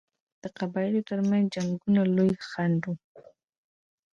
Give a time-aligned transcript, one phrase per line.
[0.41, 2.95] د قبایلو ترمنځ جنګونه لوی خنډ وو.